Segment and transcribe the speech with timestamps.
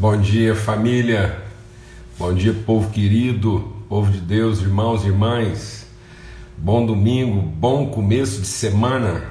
[0.00, 1.42] Bom dia, família.
[2.18, 5.86] Bom dia, povo querido, povo de Deus, irmãos e irmãs.
[6.56, 9.22] Bom domingo, bom começo de semana.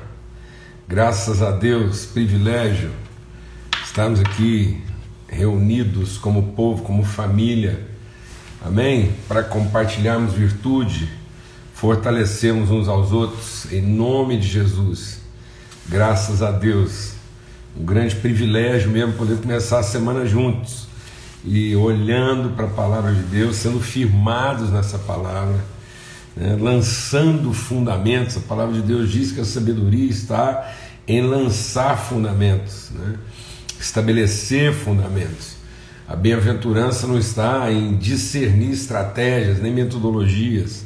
[0.88, 2.92] Graças a Deus, privilégio
[3.84, 4.80] estarmos aqui
[5.28, 7.88] reunidos como povo, como família.
[8.64, 9.12] Amém?
[9.28, 11.10] Para compartilharmos virtude,
[11.74, 15.20] fortalecermos uns aos outros em nome de Jesus.
[15.88, 17.18] Graças a Deus
[17.80, 20.88] um grande privilégio mesmo poder começar a semana juntos
[21.46, 25.64] e olhando para a palavra de Deus, sendo firmados nessa palavra,
[26.36, 28.36] né, lançando fundamentos.
[28.36, 30.74] A palavra de Deus diz que a sabedoria está
[31.08, 33.16] em lançar fundamentos, né,
[33.80, 35.56] estabelecer fundamentos.
[36.06, 40.84] A bem-aventurança não está em discernir estratégias nem metodologias.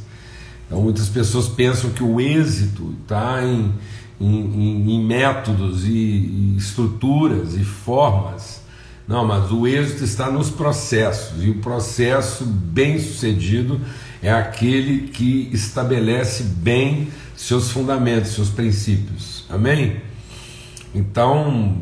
[0.67, 3.73] Então, muitas pessoas pensam que o êxito está em
[4.19, 8.61] em, em, métodos e, e estruturas e formas.
[9.07, 13.81] Não, mas o êxito está nos processos, e o processo bem sucedido
[14.21, 19.45] é aquele que estabelece bem seus fundamentos, seus princípios.
[19.49, 19.97] Amém?
[20.95, 21.75] Então,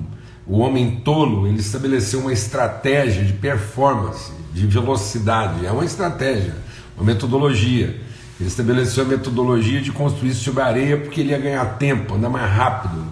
[0.48, 6.56] o homem tolo, ele estabeleceu uma estratégia de performance, de velocidade, é uma estratégia,
[6.98, 8.02] uma metodologia.
[8.42, 12.52] Ele estabeleceu a metodologia de construir sobre areia porque ele ia ganhar tempo, andar mais
[12.52, 13.06] rápido,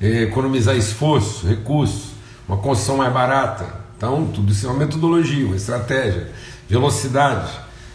[0.00, 2.12] eh, economizar esforço, recursos,
[2.48, 3.66] uma construção mais barata.
[3.94, 6.32] Então, tudo isso é uma metodologia, uma estratégia,
[6.70, 7.52] velocidade,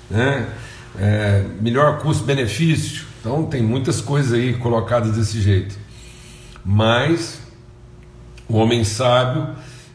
[0.07, 0.47] né?
[0.99, 3.05] É, melhor custo-benefício.
[3.19, 5.75] Então, tem muitas coisas aí colocadas desse jeito.
[6.63, 7.39] Mas
[8.47, 9.49] o homem sábio,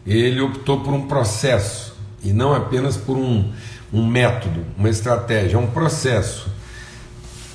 [0.05, 3.52] ele optou por um processo e não apenas por um,
[3.92, 6.50] um método, uma estratégia, é um processo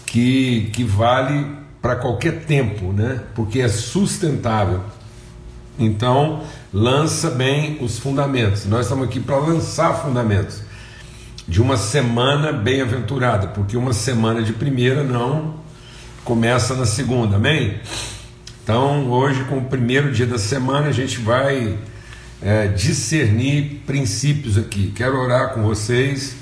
[0.07, 1.45] que, que vale
[1.81, 3.21] para qualquer tempo, né?
[3.35, 4.81] porque é sustentável.
[5.77, 6.41] Então,
[6.73, 8.65] lança bem os fundamentos.
[8.65, 10.61] Nós estamos aqui para lançar fundamentos
[11.47, 15.55] de uma semana bem-aventurada, porque uma semana de primeira não
[16.25, 17.79] começa na segunda, amém?
[18.63, 21.77] Então, hoje, com o primeiro dia da semana, a gente vai
[22.41, 24.91] é, discernir princípios aqui.
[24.93, 26.35] Quero orar com vocês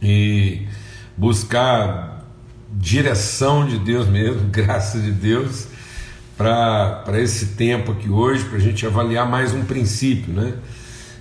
[0.00, 0.66] e
[1.16, 2.09] buscar
[2.72, 5.66] direção de Deus mesmo, graça de Deus,
[6.36, 10.54] para esse tempo aqui hoje, para a gente avaliar mais um princípio, né?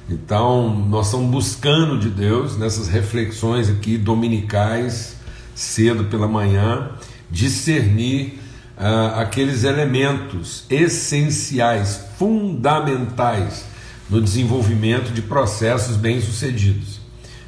[0.09, 5.17] Então, nós estamos buscando de Deus nessas reflexões aqui dominicais,
[5.53, 6.91] cedo pela manhã,
[7.29, 8.39] discernir
[8.75, 13.65] ah, aqueles elementos essenciais, fundamentais
[14.09, 16.99] no desenvolvimento de processos bem-sucedidos.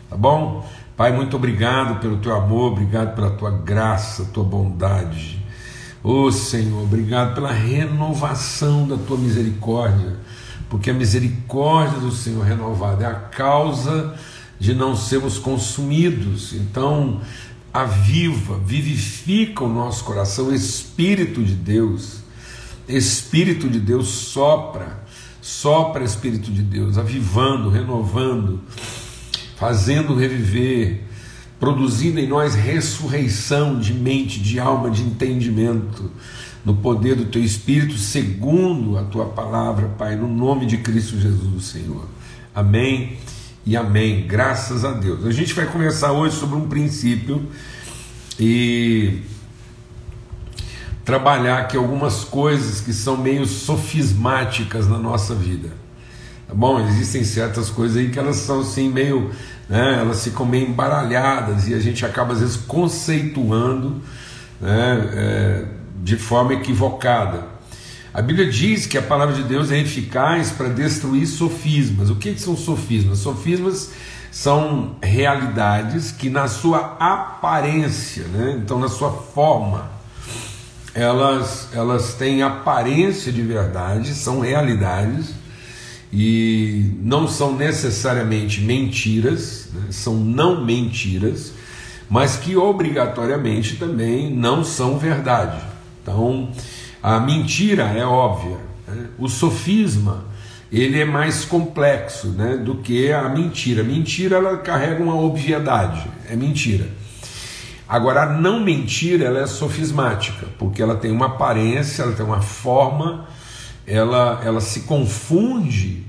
[0.09, 0.69] Tá bom?
[1.01, 5.43] Pai, muito obrigado pelo teu amor, obrigado pela tua graça, tua bondade.
[6.03, 10.17] Ô oh, Senhor, obrigado pela renovação da tua misericórdia,
[10.69, 14.13] porque a misericórdia do Senhor renovada é a causa
[14.59, 16.53] de não sermos consumidos.
[16.53, 17.19] Então,
[17.73, 22.19] aviva, vivifica o nosso coração, Espírito de Deus.
[22.87, 25.03] Espírito de Deus sopra,
[25.41, 28.61] sopra Espírito de Deus, avivando, renovando
[29.61, 31.01] fazendo reviver,
[31.59, 36.09] produzindo em nós ressurreição de mente, de alma, de entendimento,
[36.65, 41.65] no poder do Teu Espírito, segundo a Tua palavra, Pai, no nome de Cristo Jesus,
[41.65, 42.07] Senhor.
[42.55, 43.17] Amém
[43.63, 44.25] e amém.
[44.25, 45.27] Graças a Deus.
[45.27, 47.45] A gente vai conversar hoje sobre um princípio
[48.39, 49.19] e
[51.05, 55.80] trabalhar aqui algumas coisas que são meio sofismáticas na nossa vida.
[56.51, 56.85] Tá bom?
[56.85, 59.31] Existem certas coisas aí que elas são assim meio,
[59.69, 59.99] né?
[60.01, 64.01] Elas ficam meio embaralhadas e a gente acaba às vezes conceituando,
[64.59, 65.09] né?
[65.13, 65.65] É,
[66.03, 67.45] de forma equivocada.
[68.13, 72.09] A Bíblia diz que a palavra de Deus é eficaz para destruir sofismas.
[72.09, 73.19] O que, que são sofismas?
[73.19, 73.91] Sofismas
[74.29, 78.59] são realidades que na sua aparência, né?
[78.61, 79.89] então na sua forma,
[80.93, 85.33] elas, elas têm aparência de verdade, são realidades,
[86.11, 91.53] e não são necessariamente mentiras, né, são não mentiras,
[92.09, 95.61] mas que obrigatoriamente também não são verdade.
[96.01, 96.49] Então,
[97.01, 99.07] a mentira é óbvia, né?
[99.17, 100.25] o sofisma
[100.71, 103.83] ele é mais complexo né, do que a mentira.
[103.83, 106.87] Mentira ela carrega uma obviedade, é mentira.
[107.87, 112.39] Agora, a não mentira ela é sofismática, porque ela tem uma aparência, ela tem uma
[112.39, 113.27] forma
[113.91, 116.03] ela, ela se confunde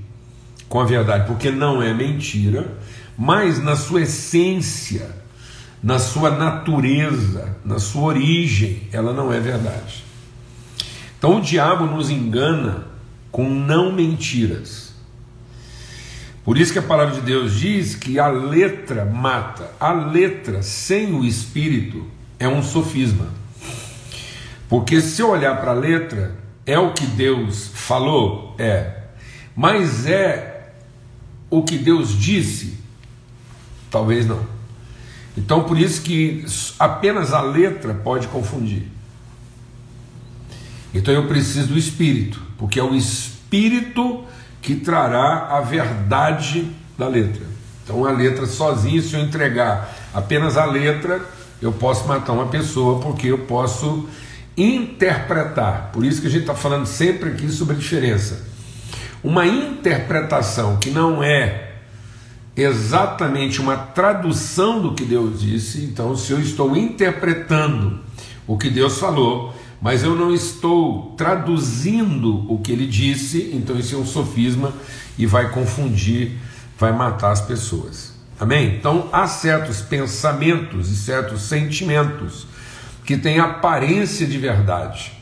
[0.69, 2.77] com a verdade, porque não é mentira,
[3.17, 5.09] mas na sua essência,
[5.83, 10.03] na sua natureza, na sua origem, ela não é verdade.
[11.17, 12.85] Então o diabo nos engana
[13.29, 14.93] com não mentiras.
[16.45, 19.71] Por isso que a palavra de Deus diz que a letra mata.
[19.79, 22.05] A letra sem o espírito
[22.39, 23.27] é um sofisma.
[24.67, 28.55] Porque se eu olhar para a letra, é o que Deus falou?
[28.57, 29.03] É.
[29.55, 30.71] Mas é
[31.49, 32.77] o que Deus disse?
[33.91, 34.43] Talvez não.
[35.37, 36.45] Então por isso que
[36.79, 38.87] apenas a letra pode confundir.
[40.93, 44.23] Então eu preciso do Espírito, porque é o Espírito
[44.61, 47.43] que trará a verdade da letra.
[47.83, 51.21] Então a letra sozinha, se eu entregar apenas a letra,
[51.61, 54.07] eu posso matar uma pessoa, porque eu posso
[54.55, 55.91] interpretar.
[55.91, 58.45] Por isso que a gente está falando sempre aqui sobre diferença.
[59.23, 61.71] Uma interpretação que não é
[62.55, 67.99] exatamente uma tradução do que Deus disse, então se eu estou interpretando
[68.45, 73.95] o que Deus falou, mas eu não estou traduzindo o que ele disse, então isso
[73.95, 74.71] é um sofisma
[75.17, 76.37] e vai confundir,
[76.77, 78.13] vai matar as pessoas.
[78.39, 78.75] Amém?
[78.75, 82.45] Então há certos pensamentos e certos sentimentos
[83.05, 85.13] que têm aparência de verdade,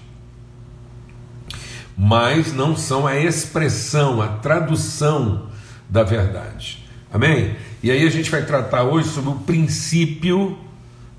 [1.98, 5.50] mas não são a expressão, a tradução
[5.90, 6.86] da verdade.
[7.14, 7.56] Amém?
[7.84, 10.58] E aí a gente vai tratar hoje sobre o princípio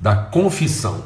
[0.01, 1.05] da confissão.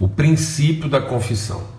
[0.00, 1.77] O princípio da confissão.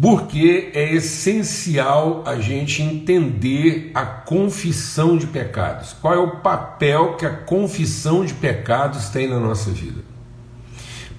[0.00, 5.94] Porque é essencial a gente entender a confissão de pecados.
[6.00, 10.00] Qual é o papel que a confissão de pecados tem na nossa vida?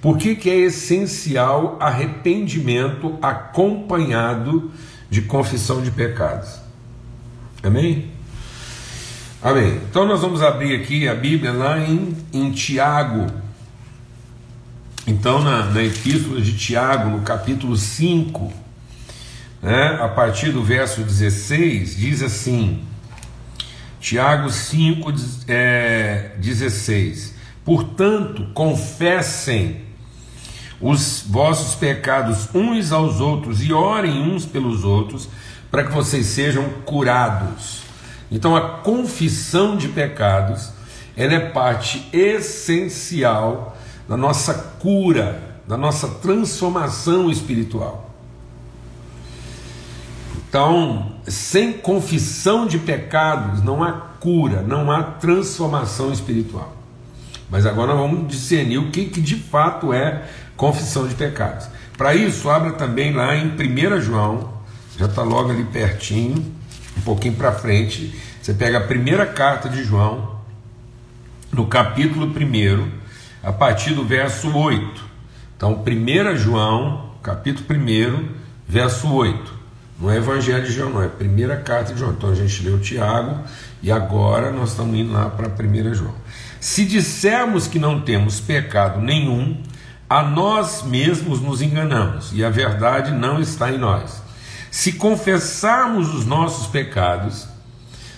[0.00, 4.72] Por que, que é essencial arrependimento acompanhado
[5.12, 6.58] de confissão de pecados.
[7.62, 8.08] Amém?
[9.42, 9.78] Amém.
[9.90, 13.26] Então nós vamos abrir aqui a Bíblia lá em, em Tiago.
[15.06, 18.50] Então, na, na epístola de Tiago, no capítulo 5,
[19.62, 22.82] né, a partir do verso 16, diz assim:
[24.00, 25.12] Tiago 5,
[25.46, 29.82] é, 16: Portanto, confessem
[30.80, 35.28] os vossos pecados uns aos outros e orem uns pelos outros,
[35.70, 37.82] para que vocês sejam curados.
[38.32, 40.70] Então a confissão de pecados,
[41.16, 43.76] ela é parte essencial
[44.08, 48.11] da nossa cura, da nossa transformação espiritual.
[50.52, 56.76] Então, sem confissão de pecados não há cura, não há transformação espiritual.
[57.48, 61.68] Mas agora vamos discernir o que, que de fato é confissão de pecados.
[61.96, 64.52] Para isso, abra também lá em 1 João,
[64.98, 66.44] já está logo ali pertinho,
[66.98, 68.14] um pouquinho para frente.
[68.42, 70.36] Você pega a primeira carta de João,
[71.50, 72.88] no capítulo 1,
[73.42, 75.02] a partir do verso 8.
[75.56, 78.28] Então, 1 João, capítulo 1,
[78.68, 79.61] verso 8.
[80.02, 82.10] Não é Evangelho de João, não, é a primeira carta de João.
[82.10, 83.38] Então a gente leu Tiago
[83.80, 86.14] e agora nós estamos indo lá para 1 João.
[86.58, 89.62] Se dissermos que não temos pecado nenhum,
[90.10, 94.20] a nós mesmos nos enganamos e a verdade não está em nós.
[94.72, 97.46] Se confessarmos os nossos pecados,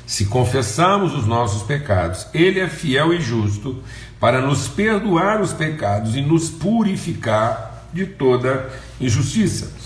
[0.07, 3.83] se confessarmos os nossos pecados, Ele é fiel e justo
[4.19, 9.84] para nos perdoar os pecados e nos purificar de toda injustiça.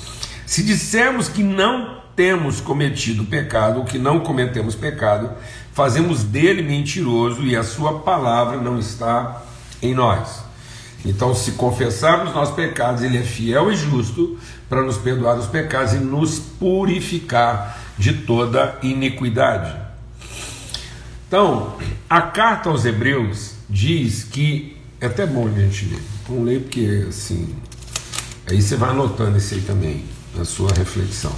[0.49, 5.31] Se dissermos que não temos cometido pecado, ou que não cometemos pecado,
[5.75, 9.43] fazemos dele mentiroso e a sua palavra não está
[9.83, 10.43] em nós.
[11.05, 14.39] Então, se confessarmos nossos pecados, Ele é fiel e justo
[14.71, 19.77] para nos perdoar os pecados e nos purificar de toda iniquidade.
[21.29, 21.77] Então,
[22.09, 26.03] a carta aos Hebreus diz que é até bom a gente ler.
[26.27, 27.55] Vamos ler porque assim,
[28.49, 31.35] aí você vai anotando isso aí também na sua reflexão.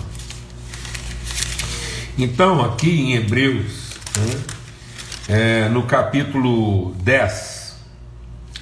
[2.19, 4.43] Então, aqui em Hebreus, né,
[5.29, 7.77] é, no capítulo 10,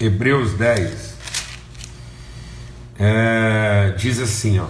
[0.01, 1.17] Hebreus 10,
[2.99, 4.67] é, diz assim, ó.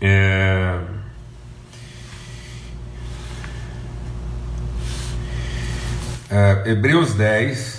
[0.00, 0.78] É,
[6.30, 7.77] é, Hebreus 10,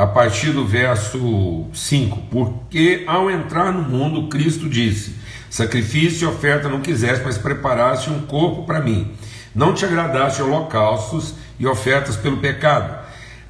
[0.00, 5.14] a partir do verso 5: Porque ao entrar no mundo, Cristo disse:
[5.50, 9.12] Sacrifício e oferta não quiseste, mas preparaste um corpo para mim.
[9.54, 12.98] Não te agradaste holocaustos e ofertas pelo pecado.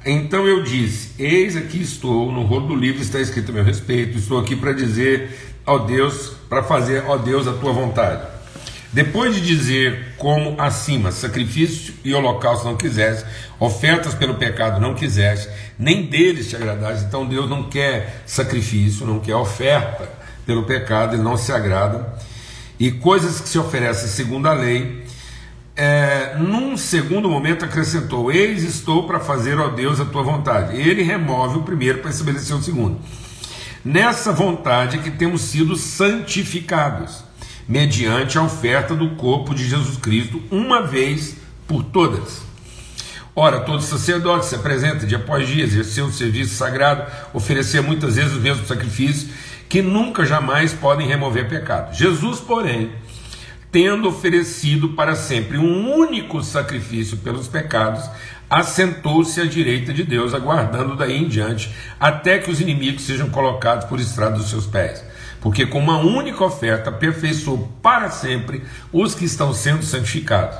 [0.04, 4.18] Então eu disse: Eis aqui estou, no rolo do livro está escrito a meu respeito,
[4.18, 8.39] estou aqui para dizer ao Deus, para fazer, ó Deus, a tua vontade.
[8.92, 13.24] Depois de dizer como acima, sacrifício e holocausto não quisesse,
[13.58, 19.20] ofertas pelo pecado não quisesse, nem deles te agradaste, então Deus não quer sacrifício, não
[19.20, 20.08] quer oferta
[20.44, 22.14] pelo pecado, ele não se agrada,
[22.80, 25.04] e coisas que se oferecem segundo a lei,
[25.76, 30.76] é, num segundo momento acrescentou: Eis estou para fazer, ó Deus, a tua vontade.
[30.76, 32.98] Ele remove o primeiro para estabelecer o segundo.
[33.84, 37.24] Nessa vontade que temos sido santificados,
[37.70, 41.36] mediante a oferta do corpo de Jesus Cristo, uma vez
[41.68, 42.42] por todas.
[43.34, 48.32] Ora, todo sacerdote se apresenta dia após dia, exercer o serviço sagrado, oferecer muitas vezes
[48.32, 49.30] os mesmos sacrifícios,
[49.68, 51.94] que nunca jamais podem remover pecado.
[51.94, 52.90] Jesus, porém,
[53.70, 58.10] tendo oferecido para sempre um único sacrifício pelos pecados,
[58.50, 63.84] assentou-se à direita de Deus, aguardando daí em diante, até que os inimigos sejam colocados
[63.84, 65.04] por estrada dos seus pés.
[65.40, 70.58] Porque com uma única oferta aperfeiçoou para sempre os que estão sendo santificados.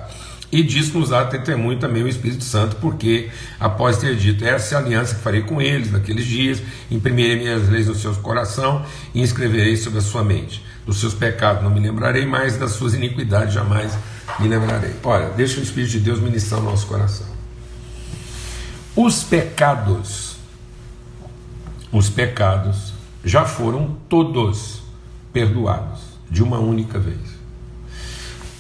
[0.52, 4.78] E disso nos dá testemunho também o Espírito Santo, porque após ter dito, essa é
[4.78, 6.60] a aliança que farei com eles naqueles dias,
[6.90, 8.84] imprimirei minhas leis no seu coração
[9.14, 10.64] e inscreverei sobre a sua mente.
[10.84, 13.96] Dos seus pecados não me lembrarei mais, das suas iniquidades jamais
[14.40, 14.96] me lembrarei.
[15.04, 17.26] Olha, deixa o Espírito de Deus ministrar o nosso coração.
[18.96, 20.36] Os pecados,
[21.92, 22.89] os pecados
[23.24, 24.82] já foram todos
[25.32, 26.00] perdoados
[26.30, 27.40] de uma única vez.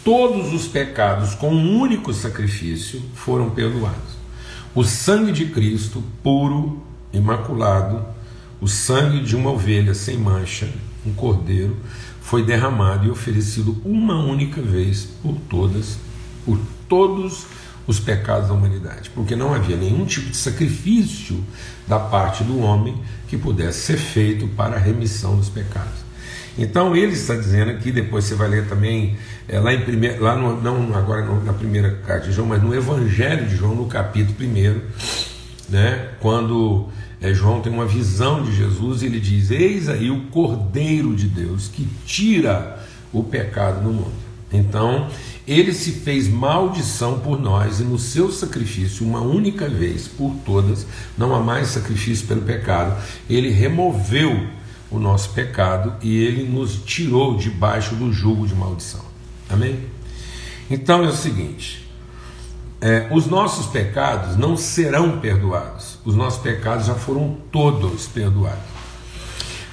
[0.04, 4.18] Todos os pecados com um único sacrifício foram perdoados.
[4.74, 8.04] O sangue de Cristo, puro, imaculado,
[8.60, 10.72] o sangue de uma ovelha sem mancha,
[11.04, 11.76] um cordeiro,
[12.20, 15.98] foi derramado e oferecido uma única vez por todas,
[16.44, 17.46] por todos
[17.90, 21.44] os pecados da humanidade, porque não havia nenhum tipo de sacrifício
[21.86, 22.94] da parte do homem
[23.26, 26.10] que pudesse ser feito para a remissão dos pecados.
[26.56, 29.16] Então ele está dizendo aqui, depois você vai ler também,
[29.48, 32.74] é, lá em primeiro, lá no, não agora na primeira carta de João, mas no
[32.74, 34.80] Evangelho de João, no capítulo 1,
[35.68, 36.88] né, quando
[37.20, 41.28] é, João tem uma visão de Jesus e ele diz: Eis aí o Cordeiro de
[41.28, 44.30] Deus que tira o pecado no mundo.
[44.52, 45.08] Então,
[45.46, 50.86] ele se fez maldição por nós e no seu sacrifício, uma única vez por todas,
[51.16, 52.96] não há mais sacrifício pelo pecado,
[53.28, 54.46] ele removeu
[54.90, 59.04] o nosso pecado e ele nos tirou debaixo do jugo de maldição.
[59.48, 59.80] Amém?
[60.70, 61.88] Então é o seguinte:
[62.80, 68.70] é, os nossos pecados não serão perdoados, os nossos pecados já foram todos perdoados.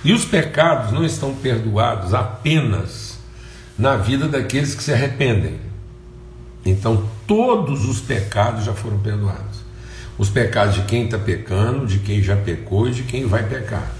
[0.03, 3.06] E os pecados não estão perdoados apenas
[3.77, 5.59] na vida daqueles que se arrependem.
[6.65, 9.57] Então, todos os pecados já foram perdoados.
[10.17, 13.91] Os pecados de quem está pecando, de quem já pecou e de quem vai pecar.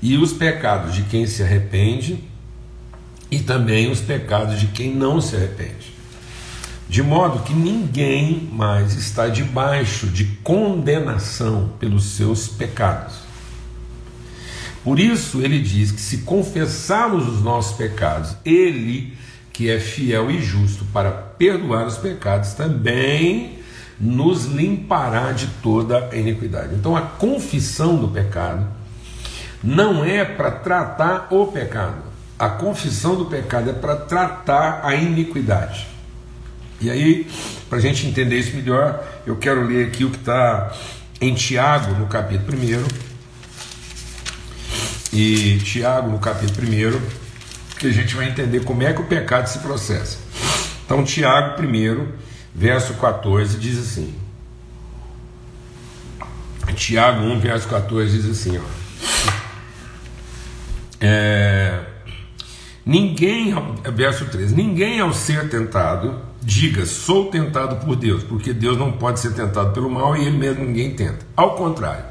[0.00, 2.22] E os pecados de quem se arrepende
[3.30, 5.94] e também os pecados de quem não se arrepende
[6.88, 13.14] de modo que ninguém mais está debaixo de condenação pelos seus pecados.
[14.82, 19.16] Por isso ele diz que se confessarmos os nossos pecados, ele,
[19.54, 23.60] que é fiel e justo para perdoar os pecados, também
[23.98, 26.74] nos limpará de toda a iniquidade.
[26.74, 28.66] Então a confissão do pecado
[29.62, 32.02] não é para tratar o pecado.
[32.36, 35.86] A confissão do pecado é para tratar a iniquidade.
[36.80, 37.30] E aí,
[37.70, 40.72] para a gente entender isso melhor, eu quero ler aqui o que está
[41.20, 42.84] em Tiago, no capítulo 1.
[45.12, 47.23] E Tiago, no capítulo 1,
[47.78, 50.18] que a gente vai entender como é que o pecado se processa.
[50.84, 52.08] Então, Tiago 1,
[52.54, 54.14] verso 14, diz assim.
[56.74, 58.62] Tiago 1, verso 14 diz assim: ó,
[61.00, 61.80] é,
[62.84, 63.54] Ninguém,
[63.94, 69.18] verso 13, ninguém ao ser tentado diga, sou tentado por Deus, porque Deus não pode
[69.20, 71.24] ser tentado pelo mal e ele mesmo ninguém tenta.
[71.34, 72.04] Ao contrário,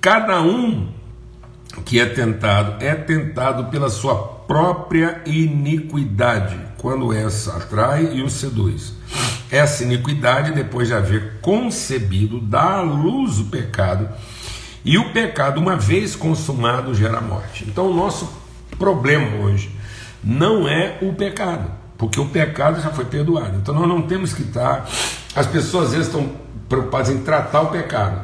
[0.00, 0.88] cada um
[1.84, 8.94] que é tentado é tentado pela sua própria iniquidade, quando essa atrai e o seduz.
[9.50, 14.08] Essa iniquidade, depois de haver concebido, dá à luz o pecado,
[14.84, 17.64] e o pecado, uma vez consumado, gera morte.
[17.66, 18.28] Então, o nosso
[18.78, 19.70] problema hoje
[20.22, 23.56] não é o pecado porque o pecado já foi perdoado.
[23.56, 24.86] Então nós não temos que estar.
[25.34, 26.30] As pessoas às vezes estão
[26.68, 28.20] preocupadas em tratar o pecado,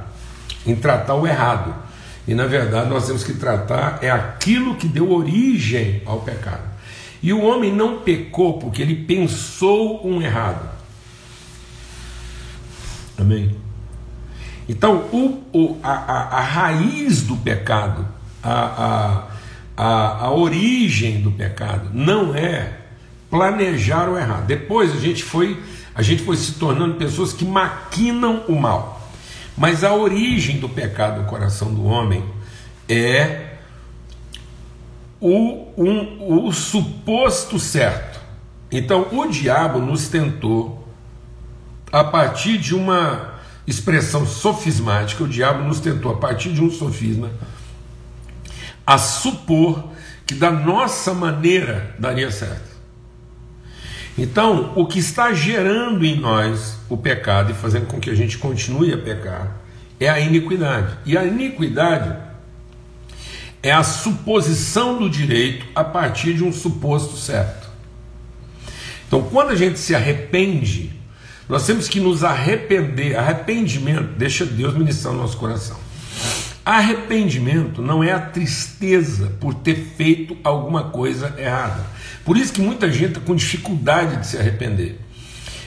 [0.66, 1.74] em tratar o errado.
[2.26, 6.72] E na verdade nós temos que tratar é aquilo que deu origem ao pecado.
[7.22, 10.68] E o homem não pecou porque ele pensou um errado.
[13.18, 13.54] Amém?
[14.68, 18.06] Então, o, o, a, a, a, raiz do pecado,
[18.42, 19.26] a,
[19.76, 22.78] a, a, origem do pecado, não é
[23.30, 24.46] planejaram errado.
[24.46, 25.60] Depois a gente foi,
[25.94, 29.01] a gente foi se tornando pessoas que maquinam o mal.
[29.56, 32.24] Mas a origem do pecado no coração do homem
[32.88, 33.52] é
[35.20, 38.20] o, um, o suposto certo.
[38.70, 40.88] Então, o diabo nos tentou,
[41.92, 43.34] a partir de uma
[43.66, 47.30] expressão sofismática, o diabo nos tentou, a partir de um sofisma,
[48.86, 49.90] a supor
[50.26, 52.72] que da nossa maneira daria certo.
[54.16, 58.36] Então, o que está gerando em nós o pecado e fazendo com que a gente
[58.36, 59.56] continue a pecar
[59.98, 60.98] é a iniquidade.
[61.06, 62.14] E a iniquidade
[63.62, 67.70] é a suposição do direito a partir de um suposto certo.
[69.06, 70.92] Então, quando a gente se arrepende,
[71.48, 73.16] nós temos que nos arrepender.
[73.16, 75.78] Arrependimento, deixa Deus ministrar no nosso coração.
[76.64, 81.84] Arrependimento não é a tristeza por ter feito alguma coisa errada.
[82.24, 84.98] Por isso que muita gente está com dificuldade de se arrepender.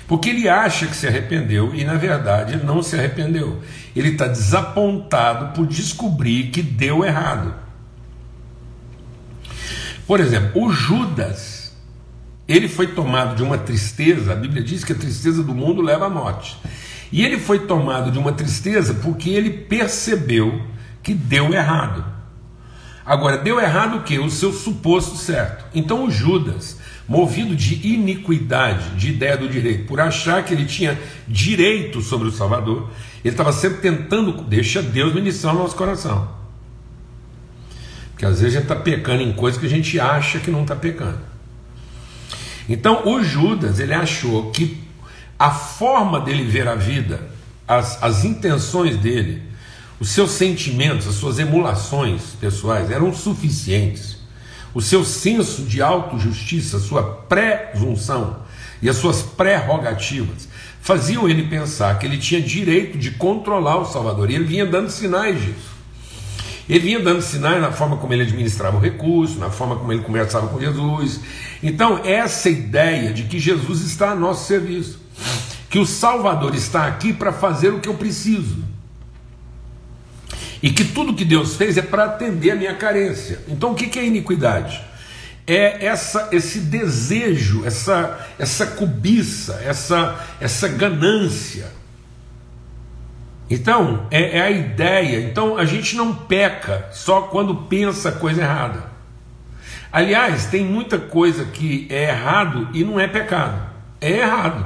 [0.07, 3.61] Porque ele acha que se arrependeu e na verdade ele não se arrependeu.
[3.95, 7.55] Ele está desapontado por descobrir que deu errado.
[10.05, 11.75] Por exemplo, o Judas,
[12.47, 16.05] ele foi tomado de uma tristeza, a Bíblia diz que a tristeza do mundo leva
[16.05, 16.57] à morte.
[17.11, 20.61] E ele foi tomado de uma tristeza porque ele percebeu
[21.01, 22.05] que deu errado.
[23.03, 24.19] Agora, deu errado o que?
[24.19, 25.65] O seu suposto certo.
[25.73, 30.99] Então o Judas, movido de iniquidade, de ideia do direito, por achar que ele tinha
[31.27, 32.89] direito sobre o Salvador,
[33.23, 36.27] ele estava sempre tentando, deixa Deus ministrar no nosso coração.
[38.11, 40.63] Porque às vezes a gente está pecando em coisas que a gente acha que não
[40.63, 41.19] está pecando.
[42.67, 44.83] Então o Judas, ele achou que
[45.37, 47.29] a forma dele ver a vida,
[47.67, 49.43] as, as intenções dele,
[49.99, 54.14] os seus sentimentos, as suas emulações pessoais eram suficientes.
[54.75, 58.41] O seu senso de autojustiça, sua presunção
[58.81, 60.49] e as suas prerrogativas
[60.81, 64.29] faziam ele pensar que ele tinha direito de controlar o Salvador.
[64.29, 65.73] E ele vinha dando sinais disso.
[66.67, 70.01] Ele vinha dando sinais na forma como ele administrava o recurso, na forma como ele
[70.01, 71.21] conversava com Jesus.
[71.63, 74.99] Então, essa ideia de que Jesus está a nosso serviço,
[75.69, 78.74] que o Salvador está aqui para fazer o que eu preciso
[80.61, 83.39] e que tudo que Deus fez é para atender a minha carência.
[83.47, 84.81] Então o que é iniquidade?
[85.47, 91.67] É essa, esse desejo, essa, essa cobiça, essa, essa ganância.
[93.49, 95.21] Então, é, é a ideia.
[95.21, 98.85] Então, a gente não peca só quando pensa coisa errada.
[99.91, 103.69] Aliás, tem muita coisa que é errado e não é pecado.
[104.01, 104.65] É errado.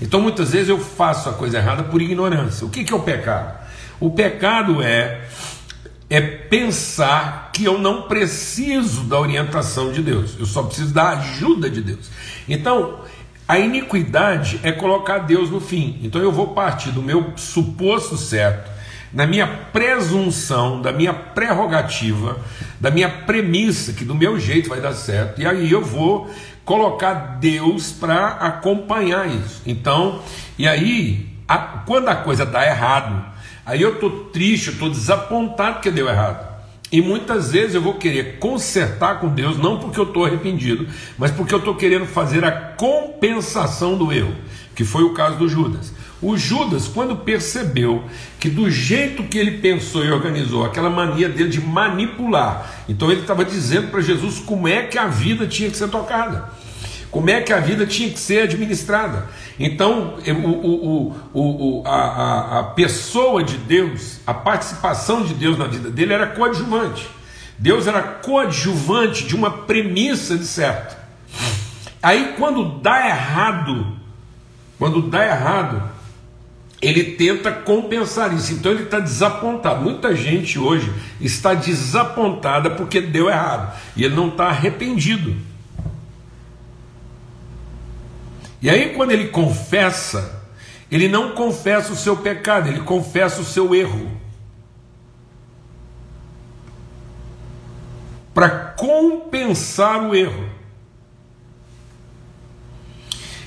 [0.00, 2.66] Então, muitas vezes eu faço a coisa errada por ignorância.
[2.66, 3.61] O que, que é o pecado?
[4.02, 5.20] O pecado é
[6.10, 11.70] é pensar que eu não preciso da orientação de Deus, eu só preciso da ajuda
[11.70, 12.10] de Deus.
[12.46, 12.98] Então,
[13.48, 16.00] a iniquidade é colocar Deus no fim.
[16.02, 18.70] Então eu vou partir do meu suposto certo,
[19.12, 22.38] da minha presunção, da minha prerrogativa,
[22.80, 25.40] da minha premissa que do meu jeito vai dar certo.
[25.40, 26.28] E aí eu vou
[26.64, 29.62] colocar Deus para acompanhar isso.
[29.64, 30.20] Então,
[30.58, 33.31] e aí, a, quando a coisa dá errado,
[33.64, 36.52] Aí eu estou triste, eu estou desapontado que deu errado.
[36.90, 41.30] E muitas vezes eu vou querer consertar com Deus, não porque eu estou arrependido, mas
[41.30, 44.34] porque eu estou querendo fazer a compensação do erro,
[44.74, 45.92] que foi o caso do Judas.
[46.20, 48.04] O Judas, quando percebeu
[48.38, 53.22] que do jeito que ele pensou e organizou, aquela mania dele de manipular, então ele
[53.22, 56.50] estava dizendo para Jesus como é que a vida tinha que ser tocada
[57.12, 59.28] como é que a vida tinha que ser administrada.
[59.60, 65.90] Então, o, o, o, a, a pessoa de Deus, a participação de Deus na vida
[65.90, 67.06] dele era coadjuvante.
[67.58, 70.96] Deus era coadjuvante de uma premissa de certo.
[72.02, 73.86] Aí, quando dá errado,
[74.78, 75.82] quando dá errado,
[76.80, 78.54] ele tenta compensar isso.
[78.54, 79.82] Então ele está desapontado.
[79.82, 85.51] Muita gente hoje está desapontada porque deu errado e ele não está arrependido.
[88.62, 90.46] E aí, quando ele confessa,
[90.88, 94.08] ele não confessa o seu pecado, ele confessa o seu erro.
[98.32, 100.48] Para compensar o erro.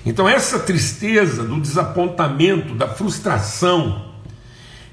[0.06, 4.14] Então, essa tristeza do desapontamento, da frustração,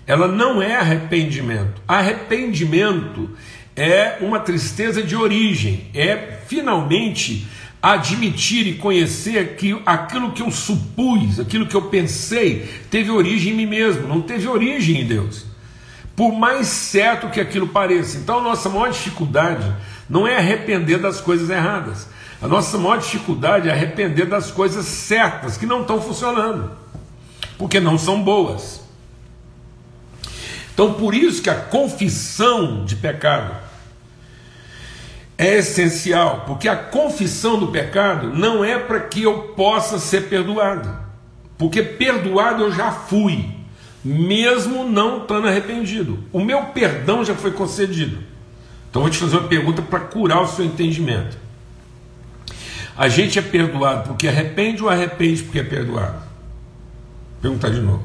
[0.06, 1.82] ela não é arrependimento.
[1.86, 3.30] Arrependimento
[3.76, 7.46] é uma tristeza de origem, é finalmente
[7.82, 13.56] admitir e conhecer que aquilo que eu supus, aquilo que eu pensei, teve origem em
[13.56, 15.46] mim mesmo, não teve origem em Deus.
[16.14, 18.18] Por mais certo que aquilo pareça.
[18.18, 19.74] Então, a nossa maior dificuldade
[20.08, 22.06] não é arrepender das coisas erradas.
[22.40, 26.70] A nossa maior dificuldade é arrepender das coisas certas que não estão funcionando,
[27.56, 28.82] porque não são boas.
[30.74, 33.56] Então, por isso que a confissão de pecado
[35.42, 40.88] é essencial, porque a confissão do pecado não é para que eu possa ser perdoado,
[41.58, 43.48] porque perdoado eu já fui,
[44.04, 46.18] mesmo não estando arrependido.
[46.32, 48.18] O meu perdão já foi concedido.
[48.88, 51.36] Então vou te fazer uma pergunta para curar o seu entendimento.
[52.96, 56.22] A gente é perdoado porque arrepende ou arrepende porque é perdoado?
[57.40, 58.02] Perguntar de novo.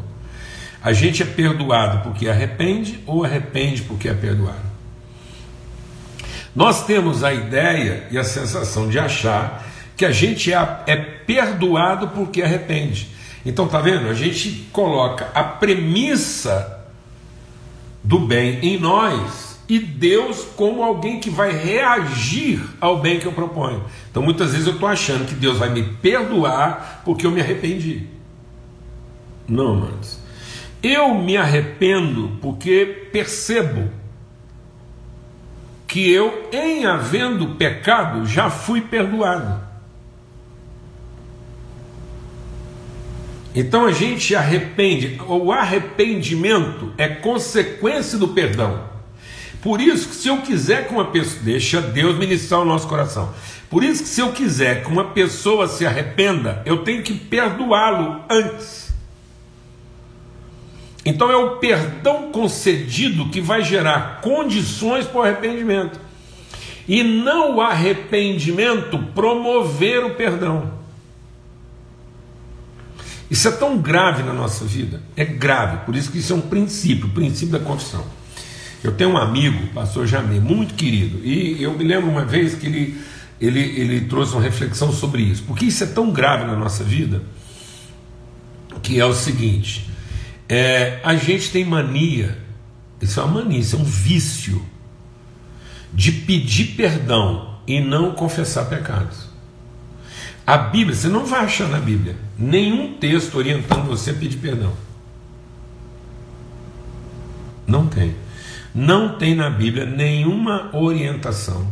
[0.82, 4.66] A gente é perdoado porque arrepende ou arrepende porque é perdoado?
[6.58, 9.63] Nós temos a ideia e a sensação de achar
[9.96, 13.10] que a gente é, é perdoado porque arrepende.
[13.46, 14.10] Então, tá vendo?
[14.10, 16.84] A gente coloca a premissa
[18.04, 23.34] do bem em nós e Deus como alguém que vai reagir ao bem que eu
[23.34, 23.84] proponho.
[24.10, 28.08] Então, muitas vezes eu estou achando que Deus vai me perdoar porque eu me arrependi.
[29.48, 30.20] Não, mas
[30.82, 34.07] eu me arrependo porque percebo
[35.97, 39.60] que eu, em havendo pecado, já fui perdoado.
[43.55, 48.83] Então a gente arrepende, o arrependimento é consequência do perdão.
[49.60, 53.33] Por isso que se eu quiser que uma pessoa, deixa Deus ministrar o nosso coração.
[53.67, 58.21] Por isso que se eu quiser que uma pessoa se arrependa, eu tenho que perdoá-lo
[58.29, 58.87] antes.
[61.08, 65.98] Então é o perdão concedido que vai gerar condições para o arrependimento.
[66.86, 70.70] E não o arrependimento promover o perdão.
[73.32, 76.41] Isso é tão grave na nossa vida, é grave, por isso que isso é um
[76.41, 78.06] princípio, o princípio da confissão.
[78.84, 82.65] Eu tenho um amigo, pastor Jamê, muito querido, e eu me lembro uma vez que
[82.65, 83.02] ele,
[83.39, 87.22] ele, ele trouxe uma reflexão sobre isso, porque isso é tão grave na nossa vida,
[88.84, 89.88] que é o seguinte:
[90.49, 92.38] é, a gente tem mania,
[93.01, 94.63] isso é uma mania, isso é um vício,
[95.93, 99.27] de pedir perdão e não confessar pecados.
[100.45, 104.71] A Bíblia, você não vai achar na Bíblia nenhum texto orientando você a pedir perdão.
[107.67, 108.15] Não tem.
[108.73, 111.67] Não tem na Bíblia nenhuma orientação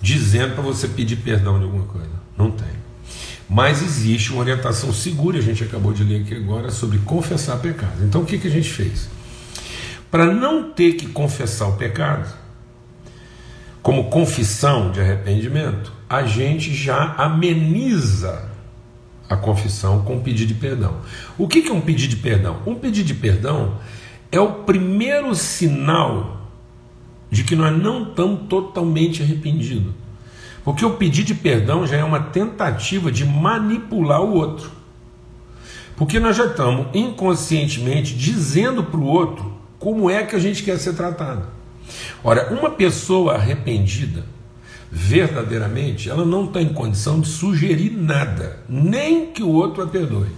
[0.00, 2.10] dizendo para você pedir perdão de alguma coisa.
[2.36, 2.85] Não tem.
[3.48, 8.04] Mas existe uma orientação segura, a gente acabou de ler aqui agora, sobre confessar pecado.
[8.04, 9.08] Então o que, que a gente fez?
[10.10, 12.32] Para não ter que confessar o pecado,
[13.82, 18.50] como confissão de arrependimento, a gente já ameniza
[19.28, 20.96] a confissão com um pedido de perdão.
[21.38, 22.60] O que, que é um pedido de perdão?
[22.66, 23.78] Um pedido de perdão
[24.30, 26.50] é o primeiro sinal
[27.30, 29.92] de que nós não estamos totalmente arrependidos.
[30.66, 34.68] Porque o pedir de perdão já é uma tentativa de manipular o outro.
[35.96, 40.76] Porque nós já estamos inconscientemente dizendo para o outro como é que a gente quer
[40.78, 41.46] ser tratado.
[42.24, 44.24] Ora, uma pessoa arrependida,
[44.90, 50.32] verdadeiramente, ela não está em condição de sugerir nada, nem que o outro a perdoe.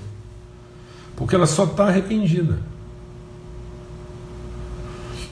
[1.16, 2.58] Porque ela só está arrependida.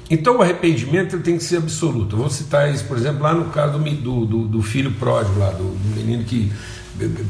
[0.09, 2.15] Então o arrependimento tem que ser absoluto.
[2.15, 5.51] Eu vou citar isso, por exemplo, lá no caso do, do, do filho pródigo, lá,
[5.51, 6.53] do, do, menino que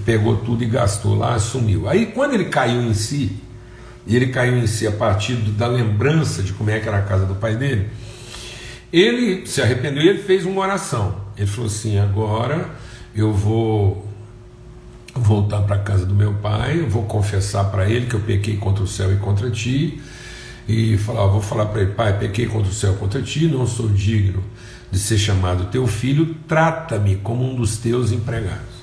[0.04, 1.88] pegou tudo e gastou lá, sumiu.
[1.88, 3.36] Aí quando ele caiu em si,
[4.06, 7.02] e ele caiu em si a partir da lembrança de como é que era a
[7.02, 7.88] casa do pai dele,
[8.92, 11.16] ele se arrependeu e ele fez uma oração.
[11.36, 12.70] Ele falou assim: agora
[13.14, 14.06] eu vou
[15.14, 18.58] voltar para a casa do meu pai, eu vou confessar para ele que eu pequei
[18.58, 20.00] contra o céu e contra ti
[20.68, 23.88] e falar, vou falar para ele, pai, pequei contra o céu, contra ti, não sou
[23.88, 24.42] digno
[24.90, 28.76] de ser chamado teu filho, trata-me como um dos teus empregados.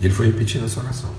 [0.00, 1.10] E ele foi repetindo essa oração.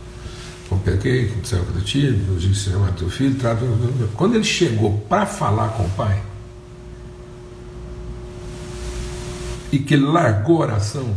[0.72, 4.08] Eu pequei contra o céu, contra ti, não digno de ser chamado teu filho, trata-me.
[4.16, 6.22] Quando ele chegou para falar com o pai,
[9.72, 11.16] e que ele largou a oração,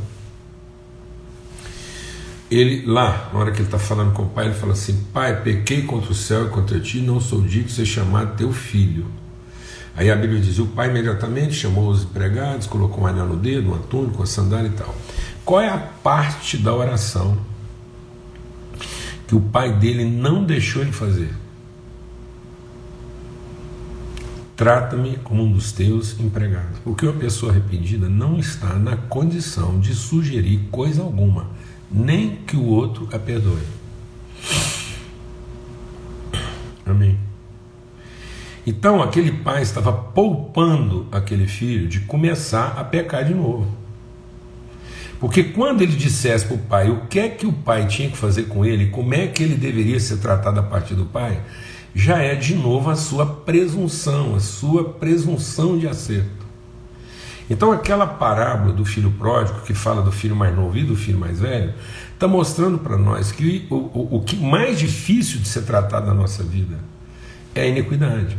[2.50, 5.42] ele lá, na hora que ele está falando com o pai, ele fala assim: Pai,
[5.42, 9.06] pequei contra o céu e contra ti, não sou digno de ser chamado teu filho.
[9.94, 13.68] Aí a Bíblia diz: o pai imediatamente chamou os empregados, colocou um anel no dedo,
[13.68, 14.94] uma túnica, uma sandália e tal.
[15.44, 17.36] Qual é a parte da oração
[19.26, 21.30] que o pai dele não deixou ele fazer?
[24.56, 26.78] Trata-me como um dos teus empregados.
[26.82, 31.46] Porque uma pessoa arrependida não está na condição de sugerir coisa alguma
[31.90, 33.62] nem que o outro a perdoe.
[36.84, 37.18] Amém.
[38.66, 43.66] Então aquele pai estava poupando aquele filho de começar a pecar de novo.
[45.20, 48.16] Porque quando ele dissesse para o pai o que é que o pai tinha que
[48.16, 51.40] fazer com ele, como é que ele deveria ser tratado a partir do pai,
[51.94, 56.47] já é de novo a sua presunção, a sua presunção de acerto.
[57.50, 61.18] Então, aquela parábola do filho pródigo, que fala do filho mais novo e do filho
[61.18, 61.72] mais velho,
[62.12, 66.14] está mostrando para nós que o, o, o que mais difícil de ser tratado na
[66.14, 66.78] nossa vida
[67.54, 68.36] é a iniquidade.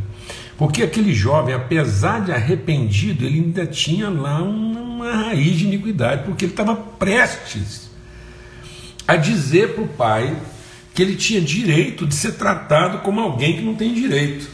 [0.57, 6.45] Porque aquele jovem, apesar de arrependido, ele ainda tinha lá uma raiz de iniquidade, porque
[6.45, 7.89] ele estava prestes
[9.07, 10.35] a dizer para o pai
[10.93, 14.49] que ele tinha direito de ser tratado como alguém que não tem direito.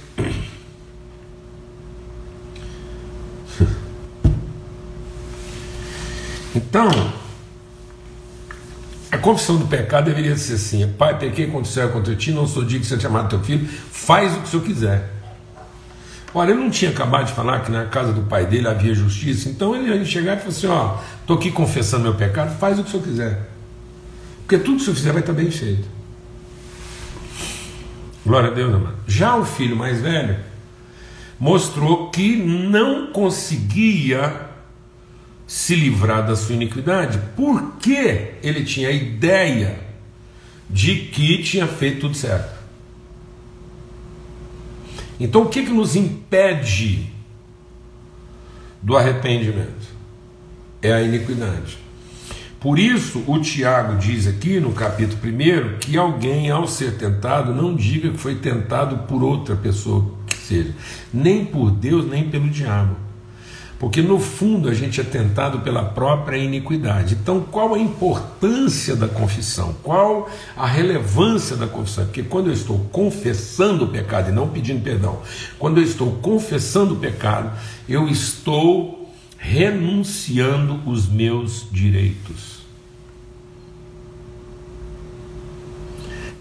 [6.55, 6.89] Então,
[9.11, 12.47] a confissão do pecado deveria ser assim: Pai, pequei contra o céu contra ti, não
[12.47, 15.11] sou digno de ser chamado teu filho, faz o que o senhor quiser.
[16.33, 19.49] Olha, ele não tinha acabado de falar que na casa do pai dele havia justiça,
[19.49, 22.83] então ele ia chegar e falar assim: Ó, estou aqui confessando meu pecado, faz o
[22.83, 23.49] que o senhor quiser.
[24.41, 25.87] Porque tudo que o senhor fizer vai estar bem feito.
[28.25, 28.95] Glória a Deus, amado.
[29.07, 30.37] Já o filho mais velho
[31.39, 34.54] mostrou que não conseguia
[35.47, 39.79] se livrar da sua iniquidade, porque ele tinha a ideia
[40.69, 42.55] de que tinha feito tudo certo.
[45.19, 47.09] Então, o que, que nos impede
[48.81, 49.95] do arrependimento?
[50.81, 51.77] É a iniquidade.
[52.59, 57.75] Por isso, o Tiago diz aqui no capítulo 1 que alguém, ao ser tentado, não
[57.75, 60.73] diga que foi tentado por outra pessoa que seja,
[61.13, 63.04] nem por Deus, nem pelo diabo.
[63.79, 67.17] Porque no fundo a gente é tentado pela própria iniquidade.
[67.21, 69.75] Então, qual a importância da confissão?
[69.83, 72.05] Qual a relevância da confissão?
[72.05, 75.21] Porque quando eu estou confessando o pecado e não pedindo perdão,
[75.59, 77.51] quando eu estou confessando o pecado,
[77.87, 82.54] eu estou renunciando os meus direitos.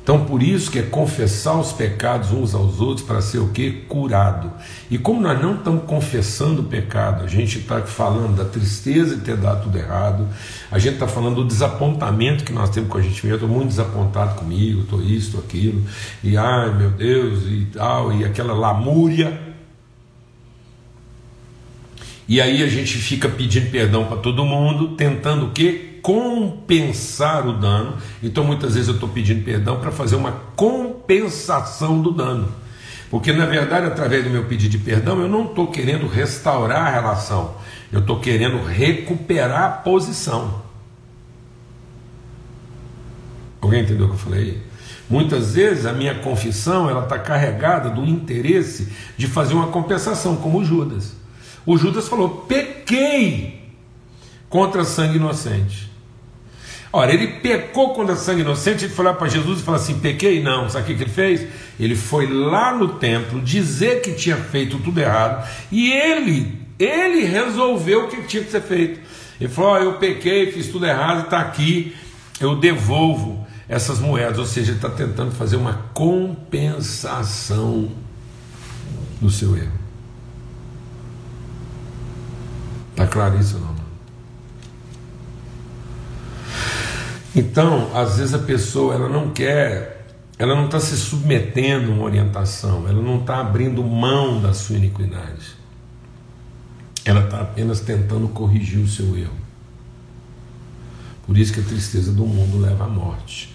[0.04, 3.70] Então, por isso que é confessar os pecados uns aos outros para ser o que?
[3.88, 4.52] Curado.
[4.90, 9.22] E como nós não estamos confessando o pecado, a gente está falando da tristeza de
[9.22, 10.28] ter dado tudo errado,
[10.70, 13.36] a gente está falando do desapontamento que nós temos com a gente mesmo.
[13.36, 15.82] Estou muito desapontado comigo, estou isso, estou aquilo,
[16.22, 19.40] e ai meu Deus, e tal, e aquela lamúria.
[22.28, 25.93] E aí a gente fica pedindo perdão para todo mundo, tentando o quê?
[26.04, 27.96] Compensar o dano.
[28.22, 32.46] Então muitas vezes eu estou pedindo perdão para fazer uma compensação do dano.
[33.10, 36.90] Porque na verdade, através do meu pedido de perdão, eu não estou querendo restaurar a
[36.90, 37.54] relação,
[37.90, 40.62] eu estou querendo recuperar a posição.
[43.62, 44.62] Alguém entendeu o que eu falei?
[45.08, 50.58] Muitas vezes a minha confissão ela está carregada do interesse de fazer uma compensação, como
[50.58, 51.14] o Judas.
[51.64, 53.70] O Judas falou: pequei
[54.50, 55.93] contra sangue inocente.
[56.96, 60.40] Ora, ele pecou contra sangue inocente, ele foi lá para Jesus e falou assim: pequei?
[60.40, 60.70] Não.
[60.70, 61.44] Sabe o que ele fez?
[61.78, 68.04] Ele foi lá no templo dizer que tinha feito tudo errado e ele, ele resolveu
[68.04, 69.00] o que tinha que ser feito.
[69.40, 71.96] Ele falou: oh, eu pequei, fiz tudo errado, está aqui,
[72.40, 74.38] eu devolvo essas moedas.
[74.38, 77.90] Ou seja, ele está tentando fazer uma compensação
[79.20, 79.80] do seu erro.
[82.92, 83.83] Está claro isso não?
[87.34, 90.06] Então, às vezes a pessoa ela não quer,
[90.38, 94.76] ela não está se submetendo a uma orientação, ela não está abrindo mão da sua
[94.76, 95.56] iniquidade.
[97.04, 99.44] Ela está apenas tentando corrigir o seu erro.
[101.26, 103.54] Por isso que a tristeza do mundo leva à morte.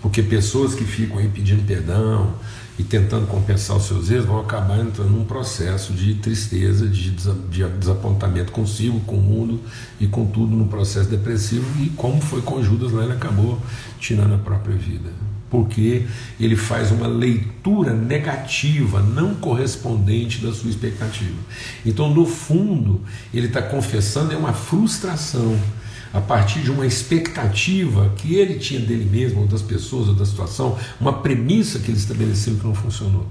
[0.00, 2.34] Porque pessoas que ficam aí pedindo perdão,
[2.78, 8.52] e tentando compensar os seus erros, vão acabar entrando num processo de tristeza, de desapontamento
[8.52, 9.60] consigo, com o mundo
[9.98, 11.66] e com tudo, num processo depressivo.
[11.82, 13.60] E como foi com Judas lá, ele acabou
[13.98, 15.10] tirando a própria vida.
[15.50, 16.06] Porque
[16.38, 21.38] ele faz uma leitura negativa, não correspondente da sua expectativa.
[21.84, 23.00] Então, no fundo,
[23.34, 25.58] ele está confessando é uma frustração
[26.12, 30.24] a partir de uma expectativa que ele tinha dele mesmo, ou das pessoas, ou da
[30.24, 33.26] situação, uma premissa que ele estabeleceu que não funcionou.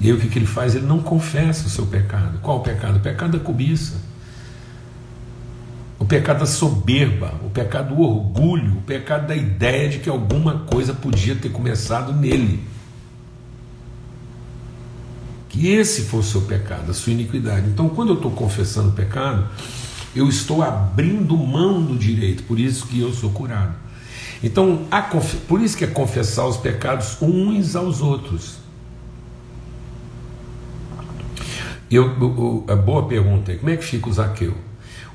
[0.00, 0.74] E aí o que, que ele faz?
[0.74, 2.38] Ele não confessa o seu pecado.
[2.40, 2.98] Qual o pecado?
[2.98, 3.94] O pecado da cobiça.
[5.98, 10.58] O pecado da soberba, o pecado do orgulho, o pecado da ideia de que alguma
[10.60, 12.62] coisa podia ter começado nele.
[15.48, 17.68] Que esse fosse o seu pecado, a sua iniquidade.
[17.68, 19.48] Então, quando eu estou confessando o pecado,
[20.16, 23.74] eu estou abrindo mão do direito, por isso que eu sou curado.
[24.42, 24.86] Então,
[25.46, 28.56] por isso que é confessar os pecados uns aos outros.
[31.90, 34.54] Eu, a boa pergunta é: como é que fica o Zaqueu?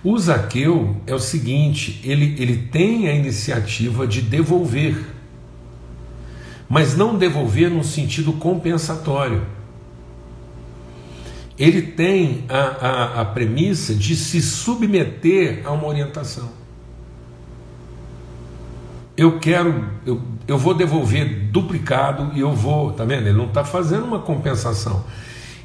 [0.04, 4.98] O Zaqueu é o seguinte: ele, ele tem a iniciativa de devolver,
[6.70, 9.46] mas não devolver num sentido compensatório
[11.62, 16.50] ele tem a, a, a premissa de se submeter a uma orientação.
[19.16, 23.28] Eu quero, eu, eu vou devolver duplicado e eu vou, tá vendo?
[23.28, 25.06] Ele não está fazendo uma compensação.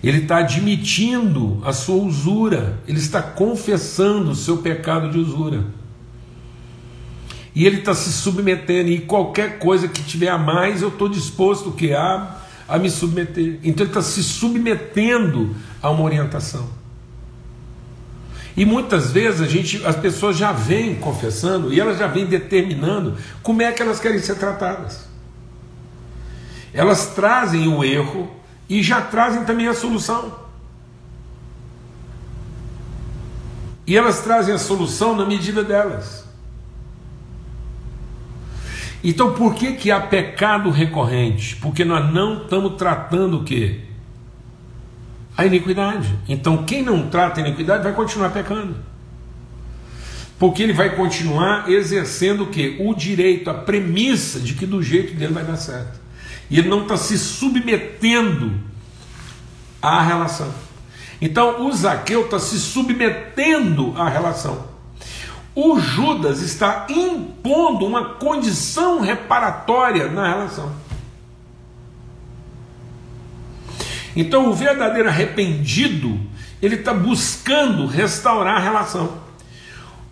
[0.04, 5.64] Ele está admitindo a sua usura, ele está confessando o seu pecado de usura.
[7.54, 11.72] E ele está se submetendo, e qualquer coisa que tiver a mais, eu estou disposto
[11.72, 12.35] que a,
[12.68, 13.58] a me submeter.
[13.62, 16.68] Então ele está se submetendo a uma orientação.
[18.56, 23.16] E muitas vezes a gente, as pessoas já vêm confessando e elas já vêm determinando
[23.42, 25.06] como é que elas querem ser tratadas.
[26.72, 28.30] Elas trazem o erro
[28.68, 30.46] e já trazem também a solução.
[33.86, 36.25] E elas trazem a solução na medida delas.
[39.08, 41.54] Então por que, que há pecado recorrente?
[41.54, 43.82] Porque nós não estamos tratando o quê?
[45.36, 46.12] A iniquidade.
[46.28, 48.74] Então quem não trata a iniquidade vai continuar pecando.
[50.40, 52.78] Porque ele vai continuar exercendo o quê?
[52.80, 56.00] O direito, a premissa de que do jeito dele vai dar certo.
[56.50, 58.54] E ele não está se submetendo
[59.80, 60.52] à relação.
[61.22, 64.75] Então o Zaqueu está se submetendo à relação
[65.56, 70.70] o Judas está impondo uma condição reparatória na relação.
[74.14, 76.20] Então, o verdadeiro arrependido,
[76.60, 79.18] ele está buscando restaurar a relação.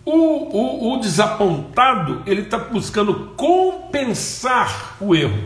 [0.03, 5.43] O, o, o desapontado, ele está buscando compensar o erro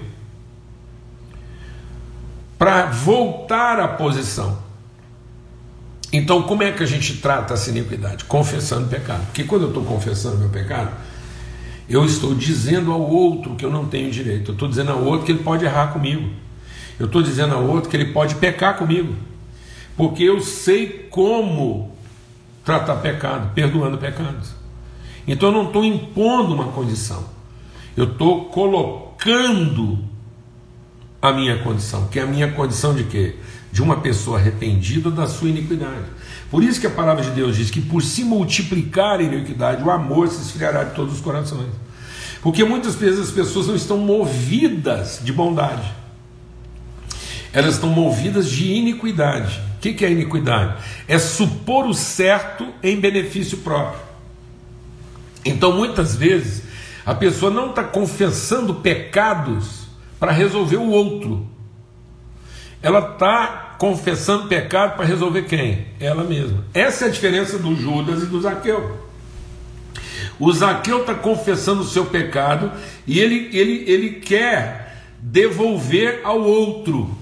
[2.57, 4.68] para voltar à posição.
[6.12, 8.26] Então, como é que a gente trata essa iniquidade?
[8.26, 9.26] Confessando o pecado.
[9.28, 10.91] Porque quando eu estou confessando meu pecado,
[11.88, 14.52] eu estou dizendo ao outro que eu não tenho direito.
[14.52, 16.30] Eu estou dizendo ao outro que ele pode errar comigo.
[17.00, 19.15] Eu estou dizendo ao outro que ele pode pecar comigo.
[19.95, 21.95] Porque eu sei como
[22.63, 24.54] tratar pecado, perdoando pecados.
[25.28, 27.24] Então eu não estou impondo uma condição.
[27.95, 30.00] Eu estou colocando
[31.22, 32.08] a minha condição.
[32.08, 33.36] Que é a minha condição de quê?
[33.71, 36.05] De uma pessoa arrependida da sua iniquidade.
[36.49, 39.91] Por isso que a palavra de Deus diz que por se multiplicar a iniquidade, o
[39.91, 41.69] amor se esfriará de todos os corações.
[42.41, 45.93] Porque muitas vezes as pessoas não estão movidas de bondade,
[47.51, 49.60] elas estão movidas de iniquidade.
[49.75, 50.75] O que é iniquidade?
[51.08, 54.01] É supor o certo em benefício próprio.
[55.43, 56.63] Então muitas vezes
[57.05, 59.88] a pessoa não está confessando pecados
[60.19, 61.47] para resolver o outro,
[62.81, 65.85] ela está confessando pecado para resolver quem?
[65.99, 66.63] Ela mesma.
[66.73, 69.09] Essa é a diferença do Judas e do Zaqueu.
[70.39, 72.71] O Zaqueu está confessando o seu pecado
[73.05, 77.17] e ele, ele, ele quer devolver ao outro.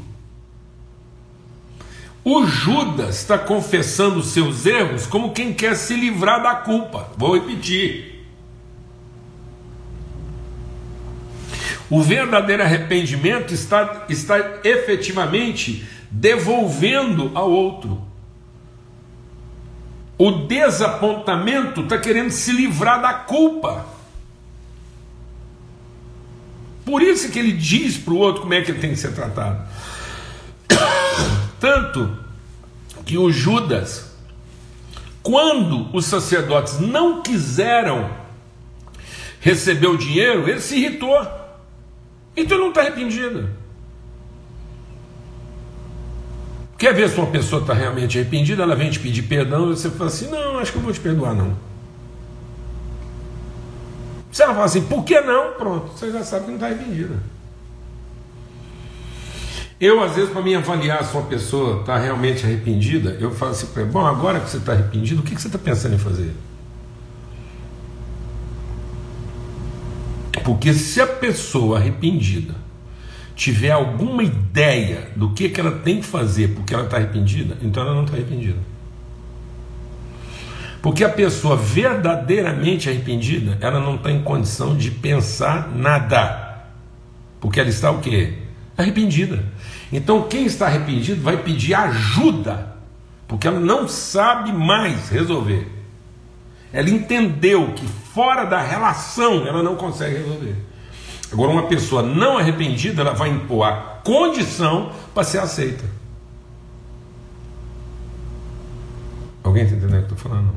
[2.24, 7.10] O Judas está confessando os seus erros como quem quer se livrar da culpa.
[7.18, 8.17] Vou repetir.
[11.90, 18.02] O verdadeiro arrependimento está, está efetivamente devolvendo ao outro.
[20.18, 23.86] O desapontamento está querendo se livrar da culpa.
[26.84, 29.14] Por isso que ele diz para o outro como é que ele tem que ser
[29.14, 29.62] tratado.
[31.60, 32.18] Tanto
[33.06, 34.12] que o Judas,
[35.22, 38.10] quando os sacerdotes não quiseram
[39.40, 41.47] receber o dinheiro, ele se irritou.
[42.38, 43.50] Então não está arrependido.
[46.78, 48.62] Quer ver se uma pessoa está realmente arrependida?
[48.62, 51.00] Ela vem te pedir perdão e você fala assim: Não, acho que eu vou te
[51.00, 51.58] perdoar, não.
[54.32, 55.54] Se ela fala assim, por que não?
[55.54, 57.16] Pronto, você já sabe que não está arrependida.
[59.82, 63.68] Eu, às vezes, para me avaliar se uma pessoa está realmente arrependida, eu falo assim
[63.86, 66.36] bom, agora que você está arrependido, o que, que você está pensando em fazer?
[70.48, 72.56] Porque se a pessoa arrependida
[73.36, 77.84] tiver alguma ideia do que, que ela tem que fazer porque ela está arrependida, então
[77.84, 78.58] ela não está arrependida.
[80.82, 86.64] Porque a pessoa verdadeiramente arrependida, ela não está em condição de pensar nada.
[87.42, 88.36] Porque ela está o quê?
[88.78, 89.44] Arrependida.
[89.92, 92.74] Então quem está arrependido vai pedir ajuda,
[93.28, 95.77] porque ela não sabe mais resolver.
[96.72, 100.56] Ela entendeu que fora da relação ela não consegue resolver.
[101.32, 105.84] Agora, uma pessoa não arrependida, ela vai impor a condição para ser aceita.
[109.44, 110.54] Alguém está entendendo o que eu estou falando?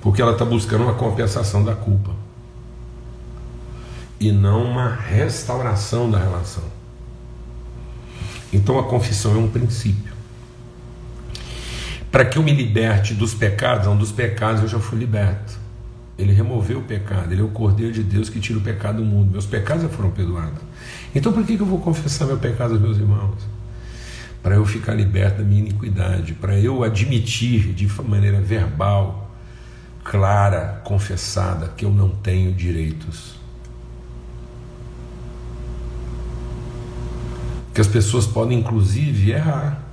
[0.00, 2.12] Porque ela está buscando uma compensação da culpa
[4.18, 6.64] e não uma restauração da relação.
[8.52, 10.09] Então a confissão é um princípio.
[12.10, 15.58] Para que eu me liberte dos pecados, não dos pecados eu já fui liberto.
[16.18, 19.04] Ele removeu o pecado, ele é o Cordeiro de Deus que tira o pecado do
[19.04, 19.30] mundo.
[19.30, 20.60] Meus pecados já foram perdoados.
[21.14, 23.36] Então por que eu vou confessar meu pecado aos meus irmãos?
[24.42, 29.30] Para eu ficar liberto da minha iniquidade, para eu admitir de maneira verbal,
[30.02, 33.38] clara, confessada, que eu não tenho direitos.
[37.72, 39.89] Que as pessoas podem, inclusive, errar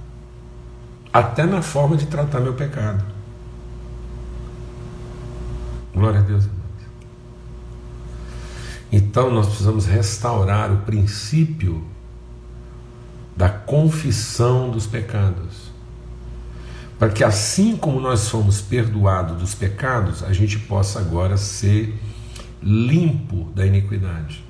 [1.18, 3.04] até na forma de tratar meu pecado.
[5.92, 6.48] Glória a Deus.
[8.92, 11.84] Então nós precisamos restaurar o princípio
[13.36, 15.72] da confissão dos pecados.
[17.00, 22.00] Para que assim como nós fomos perdoados dos pecados, a gente possa agora ser
[22.62, 24.46] limpo da iniquidade.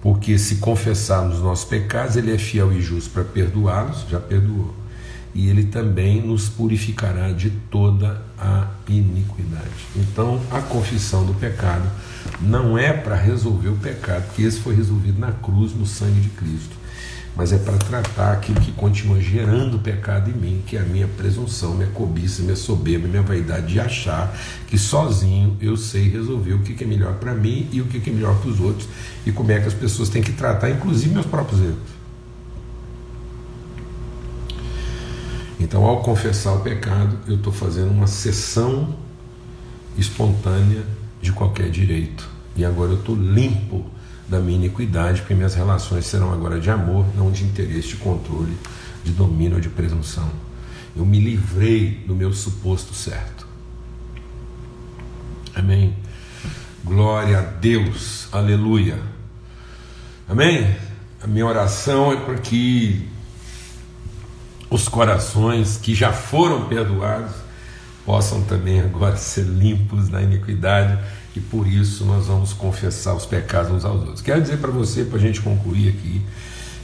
[0.00, 4.83] Porque se confessarmos os nossos pecados, Ele é fiel e justo para perdoá-los, já perdoou
[5.34, 9.64] e ele também nos purificará de toda a iniquidade.
[9.96, 11.90] Então, a confissão do pecado
[12.40, 16.28] não é para resolver o pecado, porque esse foi resolvido na cruz, no sangue de
[16.30, 16.76] Cristo,
[17.36, 21.08] mas é para tratar aquilo que continua gerando pecado em mim, que é a minha
[21.08, 24.32] presunção, minha cobiça, minha soberba, minha vaidade de achar
[24.68, 28.12] que sozinho eu sei resolver o que é melhor para mim e o que é
[28.12, 28.88] melhor para os outros
[29.26, 31.93] e como é que as pessoas têm que tratar, inclusive meus próprios erros.
[35.58, 38.94] Então, ao confessar o pecado, eu estou fazendo uma cessão
[39.96, 40.84] espontânea
[41.22, 42.28] de qualquer direito.
[42.56, 43.84] E agora eu estou limpo
[44.28, 48.56] da minha iniquidade, porque minhas relações serão agora de amor, não de interesse, de controle,
[49.04, 50.28] de domínio ou de presunção.
[50.96, 53.46] Eu me livrei do meu suposto certo.
[55.54, 55.94] Amém.
[56.84, 58.28] Glória a Deus.
[58.32, 58.98] Aleluia.
[60.28, 60.74] Amém.
[61.22, 63.08] A minha oração é para que
[64.74, 67.30] os corações que já foram perdoados
[68.04, 70.98] possam também agora ser limpos da iniquidade
[71.36, 74.20] e por isso nós vamos confessar os pecados uns aos outros.
[74.20, 76.20] Quero dizer para você, para a gente concluir aqui,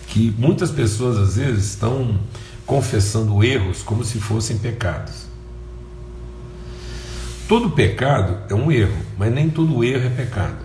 [0.06, 2.20] que muitas pessoas às vezes estão
[2.64, 5.26] confessando erros como se fossem pecados.
[7.48, 10.64] Todo pecado é um erro, mas nem todo erro é pecado.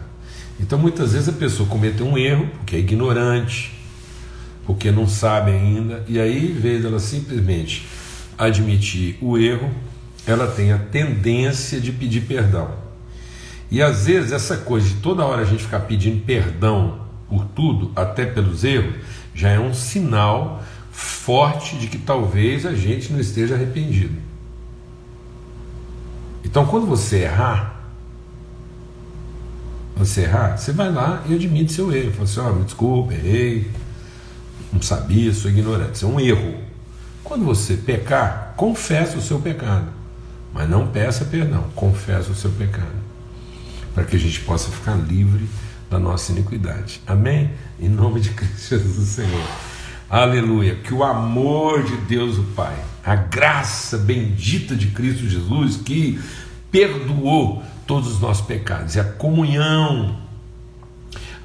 [0.60, 3.75] Então muitas vezes a pessoa cometeu um erro porque é ignorante,
[4.66, 7.88] porque não sabe ainda, e aí, em vez dela simplesmente
[8.38, 9.72] admitir o erro,
[10.26, 12.72] ela tem a tendência de pedir perdão.
[13.70, 17.92] E às vezes essa coisa de toda hora a gente ficar pedindo perdão por tudo,
[17.96, 18.96] até pelos erros,
[19.34, 24.16] já é um sinal forte de que talvez a gente não esteja arrependido.
[26.44, 27.90] Então, quando você errar,
[29.96, 32.12] você errar, você vai lá e admite seu erro.
[32.12, 33.72] Fala assim: ó, oh, me desculpa, errei,
[34.76, 35.96] não sabia, sou ignorante.
[35.96, 36.56] Isso é um erro.
[37.24, 39.88] Quando você pecar, confessa o seu pecado.
[40.54, 43.06] Mas não peça perdão, confessa o seu pecado.
[43.94, 45.48] Para que a gente possa ficar livre
[45.90, 47.02] da nossa iniquidade.
[47.08, 47.52] Amém?
[47.80, 49.48] Em nome de Cristo Jesus, Senhor.
[50.10, 50.76] Aleluia.
[50.76, 56.20] Que o amor de Deus, o Pai, a graça bendita de Cristo Jesus, que
[56.70, 60.25] perdoou todos os nossos pecados, e a comunhão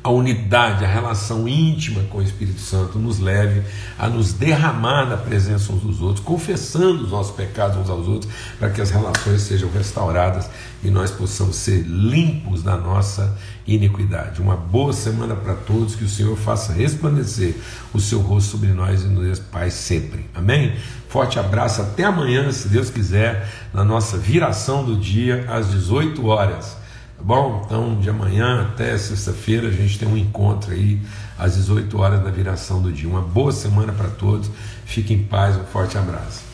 [0.02, 3.62] a unidade, a relação íntima com o Espírito Santo nos leve
[3.98, 8.32] a nos derramar na presença uns dos outros, confessando os nossos pecados uns aos outros,
[8.58, 10.48] para que as relações sejam restauradas
[10.82, 13.36] e nós possamos ser limpos da nossa
[13.66, 14.40] iniquidade.
[14.40, 17.54] Uma boa semana para todos, que o Senhor faça resplandecer
[17.92, 20.30] o seu rosto sobre nós e nos Pai sempre.
[20.34, 20.74] Amém?
[21.08, 26.79] Forte abraço, até amanhã, se Deus quiser, na nossa viração do dia às 18 horas.
[27.20, 27.62] Tá bom?
[27.66, 30.98] Então, de amanhã até sexta-feira, a gente tem um encontro aí
[31.38, 33.06] às 18 horas na viração do dia.
[33.06, 34.50] Uma boa semana para todos.
[34.86, 36.49] Fiquem em paz, um forte abraço.